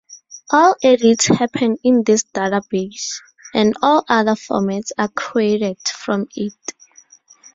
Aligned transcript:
All 0.49 0.73
edits 0.81 1.27
happen 1.27 1.77
in 1.83 2.03
this 2.03 2.23
database, 2.23 3.19
and 3.53 3.75
all 3.83 4.03
other 4.09 4.31
formats 4.31 4.89
are 4.97 5.09
created 5.09 5.77
from 5.87 6.25
it. 6.33 6.55